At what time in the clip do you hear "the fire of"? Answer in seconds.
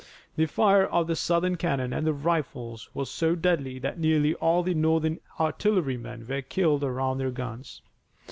0.35-1.05